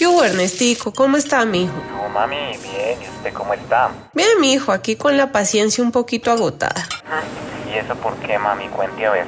[0.00, 0.94] ¿Qué hubo, Ernestico?
[0.94, 1.74] ¿Cómo está, mijo?
[1.92, 3.90] No, mami, bien, ¿y usted cómo está?
[4.14, 6.88] Bien, mijo, aquí con la paciencia un poquito agotada.
[7.70, 8.66] ¿Y eso por qué, mami?
[8.68, 9.26] Cuente a ver.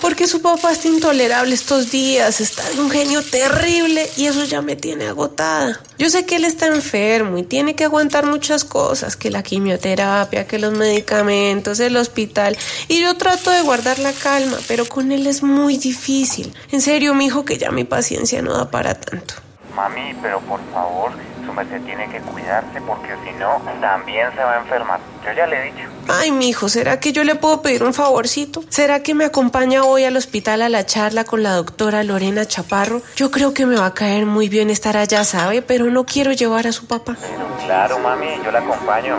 [0.00, 4.62] Porque su papá está intolerable estos días, está de un genio terrible y eso ya
[4.62, 5.78] me tiene agotada.
[5.98, 10.46] Yo sé que él está enfermo y tiene que aguantar muchas cosas, que la quimioterapia,
[10.46, 12.56] que los medicamentos, el hospital.
[12.88, 16.54] Y yo trato de guardar la calma, pero con él es muy difícil.
[16.70, 19.34] En serio, mijo, que ya mi paciencia no da para tanto.
[19.74, 21.12] Mami, pero por favor,
[21.46, 25.00] su merced tiene que cuidarse porque si no, también se va a enfermar.
[25.24, 25.88] Yo ya le he dicho.
[26.08, 28.62] Ay, mijo, ¿será que yo le puedo pedir un favorcito?
[28.68, 33.00] ¿Será que me acompaña hoy al hospital a la charla con la doctora Lorena Chaparro?
[33.16, 35.62] Yo creo que me va a caer muy bien estar allá, ¿sabe?
[35.62, 37.16] Pero no quiero llevar a su papá.
[37.20, 39.16] Pero claro, mami, yo la acompaño.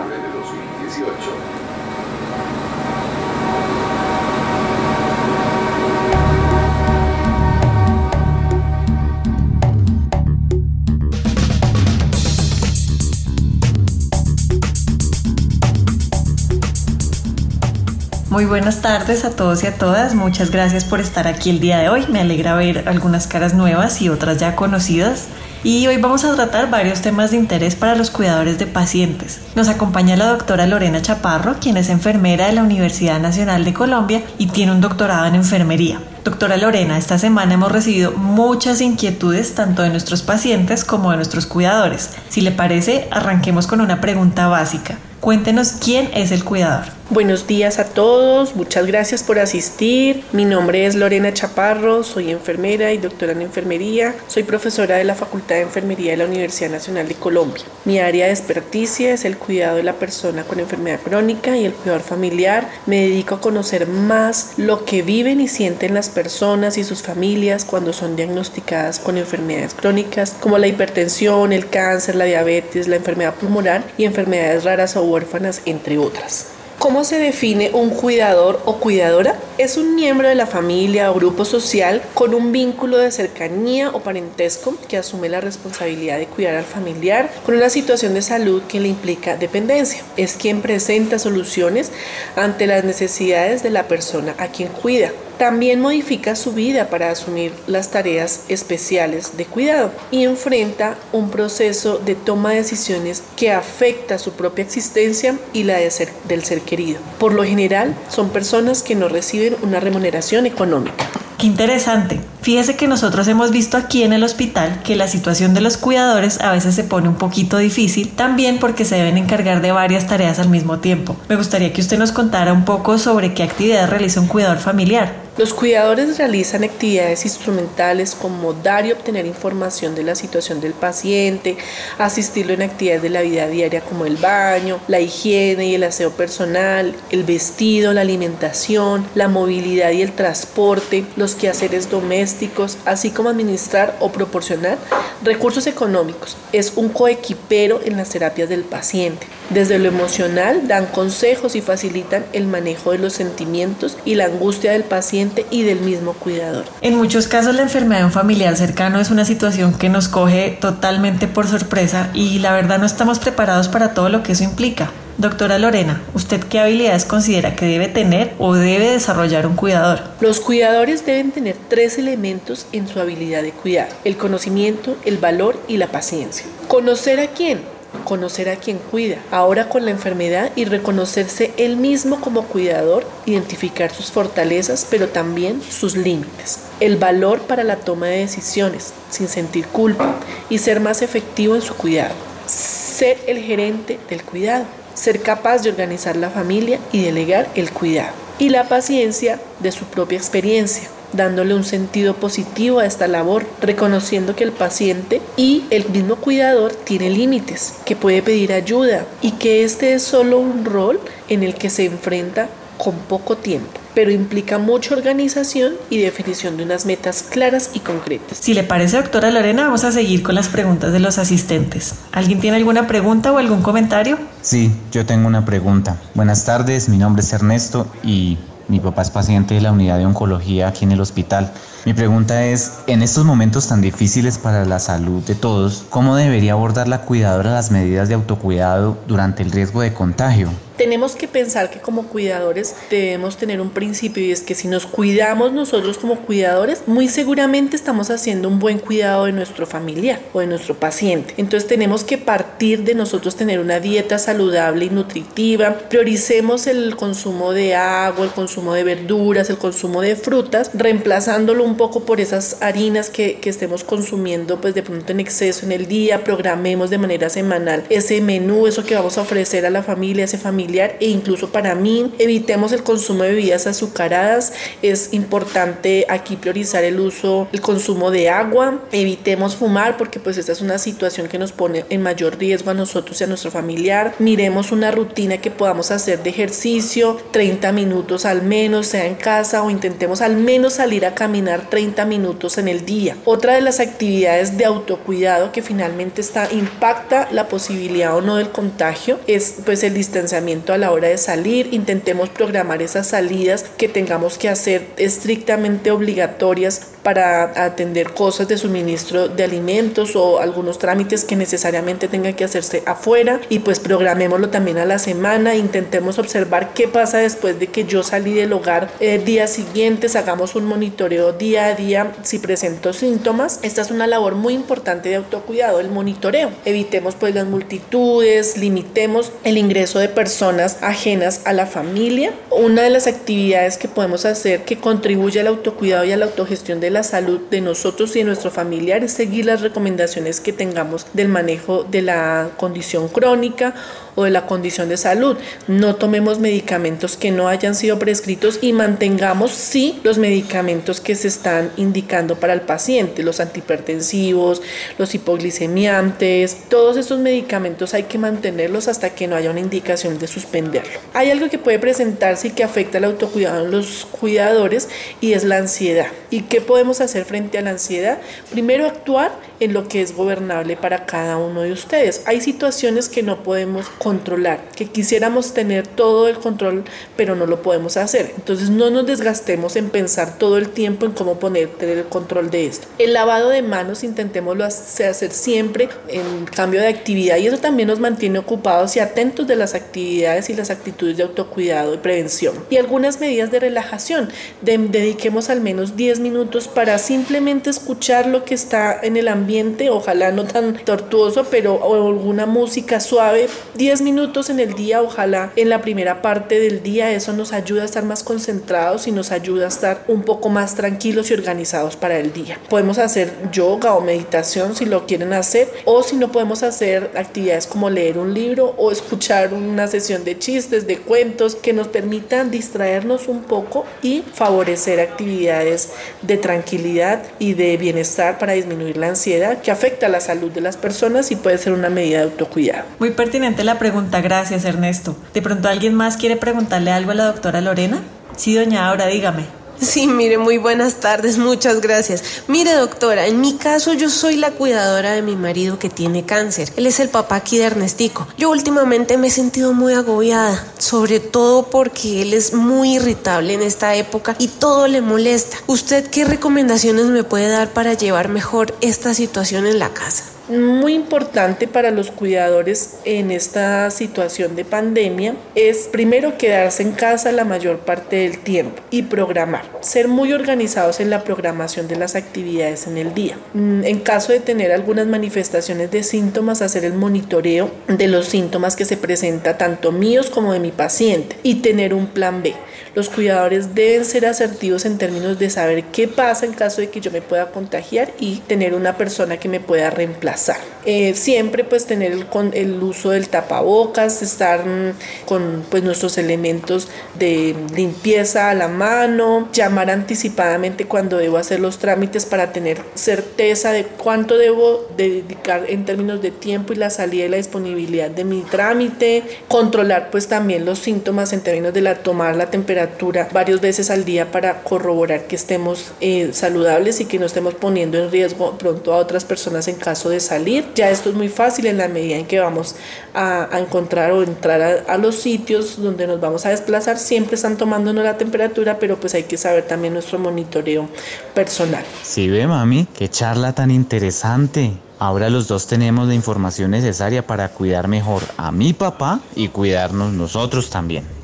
[18.34, 20.16] Muy buenas tardes a todos y a todas.
[20.16, 22.04] Muchas gracias por estar aquí el día de hoy.
[22.08, 25.26] Me alegra ver algunas caras nuevas y otras ya conocidas.
[25.62, 29.38] Y hoy vamos a tratar varios temas de interés para los cuidadores de pacientes.
[29.54, 34.24] Nos acompaña la doctora Lorena Chaparro, quien es enfermera de la Universidad Nacional de Colombia
[34.36, 36.00] y tiene un doctorado en enfermería.
[36.24, 41.46] Doctora Lorena, esta semana hemos recibido muchas inquietudes tanto de nuestros pacientes como de nuestros
[41.46, 42.10] cuidadores.
[42.30, 44.98] Si le parece, arranquemos con una pregunta básica.
[45.24, 46.84] Cuéntenos quién es el cuidador.
[47.10, 50.24] Buenos días a todos, muchas gracias por asistir.
[50.32, 54.14] Mi nombre es Lorena Chaparro, soy enfermera y doctora en enfermería.
[54.26, 57.62] Soy profesora de la Facultad de Enfermería de la Universidad Nacional de Colombia.
[57.84, 61.74] Mi área de experticia es el cuidado de la persona con enfermedad crónica y el
[61.74, 62.70] cuidador familiar.
[62.86, 67.66] Me dedico a conocer más lo que viven y sienten las personas y sus familias
[67.66, 73.34] cuando son diagnosticadas con enfermedades crónicas como la hipertensión, el cáncer, la diabetes, la enfermedad
[73.34, 76.48] pulmonar y enfermedades raras o huérfanas, entre otras.
[76.78, 79.38] ¿Cómo se define un cuidador o cuidadora?
[79.58, 84.00] Es un miembro de la familia o grupo social con un vínculo de cercanía o
[84.00, 88.80] parentesco que asume la responsabilidad de cuidar al familiar con una situación de salud que
[88.80, 90.02] le implica dependencia.
[90.16, 91.90] Es quien presenta soluciones
[92.36, 95.12] ante las necesidades de la persona a quien cuida.
[95.38, 101.98] También modifica su vida para asumir las tareas especiales de cuidado y enfrenta un proceso
[101.98, 105.84] de toma de decisiones que afecta su propia existencia y la de
[106.28, 106.98] del ser querido.
[107.18, 111.08] Por lo general, son personas que no reciben una remuneración económica.
[111.38, 112.20] Qué interesante.
[112.42, 116.40] Fíjese que nosotros hemos visto aquí en el hospital que la situación de los cuidadores
[116.40, 120.38] a veces se pone un poquito difícil, también porque se deben encargar de varias tareas
[120.38, 121.16] al mismo tiempo.
[121.28, 125.23] Me gustaría que usted nos contara un poco sobre qué actividades realiza un cuidador familiar.
[125.36, 131.56] Los cuidadores realizan actividades instrumentales como dar y obtener información de la situación del paciente,
[131.98, 136.12] asistirlo en actividades de la vida diaria como el baño, la higiene y el aseo
[136.12, 143.30] personal, el vestido, la alimentación, la movilidad y el transporte, los quehaceres domésticos, así como
[143.30, 144.78] administrar o proporcionar
[145.24, 146.36] recursos económicos.
[146.52, 149.26] Es un coequipero en las terapias del paciente.
[149.50, 154.72] Desde lo emocional dan consejos y facilitan el manejo de los sentimientos y la angustia
[154.72, 156.64] del paciente y del mismo cuidador.
[156.80, 160.56] En muchos casos la enfermedad de un familiar cercano es una situación que nos coge
[160.60, 164.90] totalmente por sorpresa y la verdad no estamos preparados para todo lo que eso implica.
[165.16, 170.02] Doctora Lorena, ¿usted qué habilidades considera que debe tener o debe desarrollar un cuidador?
[170.20, 175.56] Los cuidadores deben tener tres elementos en su habilidad de cuidar, el conocimiento, el valor
[175.68, 176.46] y la paciencia.
[176.66, 177.60] ¿Conocer a quién?
[178.04, 183.92] Conocer a quien cuida, ahora con la enfermedad y reconocerse él mismo como cuidador, identificar
[183.92, 186.60] sus fortalezas, pero también sus límites.
[186.80, 190.16] El valor para la toma de decisiones, sin sentir culpa,
[190.50, 192.14] y ser más efectivo en su cuidado.
[192.46, 194.64] Ser el gerente del cuidado,
[194.94, 198.24] ser capaz de organizar la familia y delegar el cuidado.
[198.36, 204.36] y la paciencia de su propia experiencia dándole un sentido positivo a esta labor, reconociendo
[204.36, 209.64] que el paciente y el mismo cuidador tiene límites, que puede pedir ayuda y que
[209.64, 214.58] este es solo un rol en el que se enfrenta con poco tiempo pero implica
[214.58, 218.38] mucha organización y definición de unas metas claras y concretas.
[218.38, 221.94] Si le parece, doctora Lorena, vamos a seguir con las preguntas de los asistentes.
[222.12, 224.18] ¿Alguien tiene alguna pregunta o algún comentario?
[224.42, 225.96] Sí, yo tengo una pregunta.
[226.14, 228.36] Buenas tardes, mi nombre es Ernesto y
[228.68, 231.52] mi papá es paciente de la unidad de oncología aquí en el hospital.
[231.84, 236.52] Mi pregunta es, en estos momentos tan difíciles para la salud de todos, ¿cómo debería
[236.52, 240.48] abordar la cuidadora las medidas de autocuidado durante el riesgo de contagio?
[240.76, 244.86] tenemos que pensar que como cuidadores debemos tener un principio y es que si nos
[244.86, 250.40] cuidamos nosotros como cuidadores, muy seguramente estamos haciendo un buen cuidado de nuestro familiar o
[250.40, 251.34] de nuestro paciente.
[251.36, 257.52] Entonces tenemos que partir de nosotros tener una dieta saludable y nutritiva, prioricemos el consumo
[257.52, 262.58] de agua, el consumo de verduras, el consumo de frutas, reemplazándolo un poco por esas
[262.60, 266.98] harinas que, que estemos consumiendo pues de pronto en exceso en el día, programemos de
[266.98, 270.96] manera semanal ese menú, eso que vamos a ofrecer a la familia, a ese familiar
[271.00, 274.52] e incluso para mí evitemos el consumo de bebidas azucaradas.
[274.82, 278.80] Es importante aquí priorizar el uso, el consumo de agua.
[278.92, 282.74] Evitemos fumar porque pues esta es una situación que nos pone en mayor riesgo a
[282.74, 284.14] nosotros y a nuestro familiar.
[284.18, 289.62] Miremos una rutina que podamos hacer de ejercicio 30 minutos al menos, sea en casa
[289.62, 293.16] o intentemos al menos salir a caminar 30 minutos en el día.
[293.24, 298.50] Otra de las actividades de autocuidado que finalmente está impacta la posibilidad o no del
[298.50, 303.88] contagio es pues el distanciamiento a la hora de salir, intentemos programar esas salidas que
[303.88, 311.24] tengamos que hacer estrictamente obligatorias para atender cosas de suministro de alimentos o algunos trámites
[311.24, 313.40] que necesariamente tengan que hacerse afuera.
[313.50, 318.02] Y pues programémoslo también a la semana, intentemos observar qué pasa después de que yo
[318.02, 323.60] salí del hogar eh, días siguientes, hagamos un monitoreo día a día si presento síntomas.
[323.62, 326.50] Esta es una labor muy importante de autocuidado, el monitoreo.
[326.64, 332.32] Evitemos pues las multitudes, limitemos el ingreso de personas ajenas a la familia.
[332.50, 336.80] Una de las actividades que podemos hacer que contribuye al autocuidado y a la autogestión
[336.80, 341.28] de la salud de nosotros y de nuestros familiares, seguir las recomendaciones que tengamos del
[341.28, 343.74] manejo de la condición crónica
[344.14, 345.36] o de la condición de salud.
[345.68, 351.28] No tomemos medicamentos que no hayan sido prescritos y mantengamos sí los medicamentos que se
[351.28, 354.62] están indicando para el paciente, los antihipertensivos,
[354.98, 360.26] los hipoglicemiantes, todos estos medicamentos hay que mantenerlos hasta que no haya una indicación de
[360.26, 361.00] suspenderlo.
[361.12, 364.88] Hay algo que puede presentarse y que afecta al autocuidado en los cuidadores
[365.20, 366.06] y es la ansiedad.
[366.30, 368.18] ¿Y qué podemos hacer frente a la ansiedad?
[368.50, 372.22] Primero actuar en lo que es gobernable para cada uno de ustedes.
[372.26, 376.84] Hay situaciones que no podemos controlar, que quisiéramos tener todo el control,
[377.16, 378.32] pero no lo podemos hacer.
[378.36, 382.50] Entonces no nos desgastemos en pensar todo el tiempo en cómo poner tener el control
[382.50, 382.86] de esto.
[382.98, 388.00] El lavado de manos intentémoslo hacer siempre en cambio de actividad y eso también nos
[388.00, 392.54] mantiene ocupados y atentos de las actividades y las actitudes de autocuidado y prevención.
[392.70, 394.30] Y algunas medidas de relajación.
[394.62, 399.44] dediquemos al menos 10 minutos para simplemente escuchar lo que está en el ambiente,
[399.90, 403.48] ojalá no tan tortuoso, pero alguna música suave.
[403.76, 407.82] 10 minutos en el día, ojalá en la primera parte del día, eso nos ayuda
[407.82, 411.96] a estar más concentrados y nos ayuda a estar un poco más tranquilos y organizados
[411.96, 412.58] para el día.
[412.68, 417.66] Podemos hacer yoga o meditación si lo quieren hacer o si no podemos hacer actividades
[417.66, 422.50] como leer un libro o escuchar una sesión de chistes, de cuentos que nos permitan
[422.50, 425.90] distraernos un poco y favorecer actividades
[426.22, 430.60] de tranquilidad y de bienestar para disminuir la ansiedad que afecta a la salud de
[430.60, 432.84] las personas y puede ser una medida de autocuidado.
[432.98, 435.16] Muy pertinente la pregunta, gracias Ernesto.
[435.32, 438.02] ¿De pronto alguien más quiere preguntarle algo a la doctora Lorena?
[438.36, 439.63] Sí, doña Aura, dígame.
[439.80, 442.22] Sí, mire, muy buenas tardes, muchas gracias.
[442.48, 446.72] Mire, doctora, en mi caso yo soy la cuidadora de mi marido que tiene cáncer.
[446.76, 448.26] Él es el papá aquí de Ernestico.
[448.38, 453.62] Yo últimamente me he sentido muy agobiada, sobre todo porque él es muy irritable en
[453.62, 455.58] esta época y todo le molesta.
[455.66, 460.24] ¿Usted qué recomendaciones me puede dar para llevar mejor esta situación en la casa?
[460.48, 467.32] Muy importante para los cuidadores en esta situación de pandemia es primero quedarse en casa
[467.32, 472.14] la mayor parte del tiempo y programar, ser muy organizados en la programación de las
[472.14, 473.38] actividades en el día.
[473.54, 478.76] Mm, en caso de tener algunas manifestaciones de síntomas, hacer el monitoreo de los síntomas
[478.76, 482.54] que se presenta tanto míos como de mi paciente y tener un plan B.
[482.94, 487.00] Los cuidadores deben ser asertivos en términos de saber qué pasa en caso de que
[487.00, 490.73] yo me pueda contagiar y tener una persona que me pueda reemplazar.
[490.86, 494.92] Eh, siempre pues tener el, con el uso del tapabocas, estar mm,
[495.26, 496.88] con pues nuestros elementos
[497.18, 503.72] de limpieza a la mano, llamar anticipadamente cuando debo hacer los trámites para tener certeza
[503.72, 508.24] de cuánto debo dedicar en términos de tiempo y la salida y la disponibilidad de
[508.24, 513.60] mi trámite, controlar pues también los síntomas en términos de la tomar la temperatura varias
[513.60, 518.10] veces al día para corroborar que estemos eh, saludables y que no estemos poniendo en
[518.10, 520.73] riesgo pronto a otras personas en caso de salir.
[520.74, 522.74] Ya esto es muy fácil en la medida en que vamos
[523.14, 528.02] a, encontrar o entrar a, los sitios donde nos vamos a desplazar, siempre están tomándonos
[528.02, 530.88] la temperatura, pero pues hay que saber también nuestro monitoreo
[531.32, 531.84] personal.
[532.02, 534.72] Sí, ve mami, qué charla tan interesante.
[534.98, 540.12] Ahora los dos tenemos la información necesaria para cuidar mejor a mi papá y cuidarnos
[540.12, 541.23] nosotros también.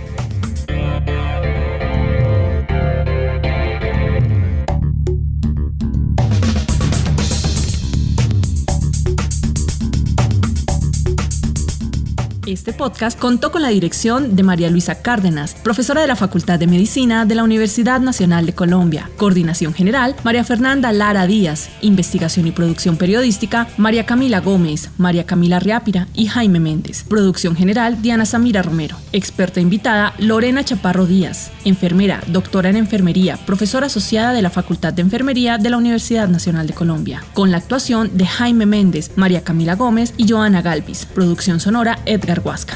[12.51, 16.67] Este podcast contó con la dirección de María Luisa Cárdenas, profesora de la Facultad de
[16.67, 19.09] Medicina de la Universidad Nacional de Colombia.
[19.15, 21.69] Coordinación general, María Fernanda Lara Díaz.
[21.79, 27.05] Investigación y producción periodística, María Camila Gómez, María Camila Riápira y Jaime Méndez.
[27.07, 28.97] Producción general, Diana Samira Romero.
[29.13, 31.51] Experta invitada, Lorena Chaparro Díaz.
[31.63, 36.67] Enfermera, doctora en enfermería, profesora asociada de la Facultad de Enfermería de la Universidad Nacional
[36.67, 37.23] de Colombia.
[37.33, 41.05] Con la actuación de Jaime Méndez, María Camila Gómez y Joana Galvis.
[41.05, 42.75] Producción sonora, Edgar Huasca.